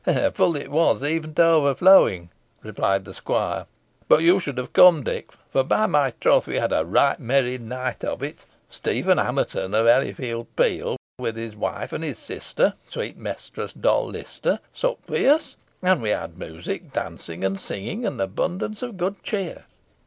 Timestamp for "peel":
10.55-10.97